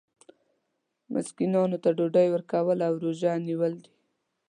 مسکینانو 1.13 1.77
ته 1.83 1.89
ډوډۍ 1.97 2.27
ورکول 2.31 2.77
او 2.87 2.93
روژه 3.03 3.31
نیول 3.47 3.73
دي. 3.83 3.91